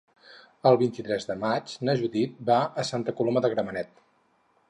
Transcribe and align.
El 0.69 0.77
vint-i-tres 0.81 1.27
de 1.31 1.35
maig 1.43 1.75
na 1.89 1.95
Judit 2.01 2.41
va 2.49 2.57
a 2.85 2.89
Santa 2.89 3.17
Coloma 3.19 3.47
de 3.47 3.55
Gramenet. 3.55 3.93